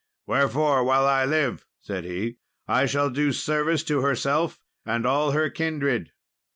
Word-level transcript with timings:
"Wherefore 0.25 0.83
while 0.83 1.05
I 1.05 1.25
live," 1.25 1.67
said 1.79 2.05
he, 2.05 2.37
"I 2.67 2.87
shall 2.87 3.11
do 3.11 3.31
service 3.31 3.83
to 3.83 4.01
herself 4.01 4.59
and 4.83 5.05
all 5.05 5.29
her 5.33 5.51
kindred." 5.51 6.11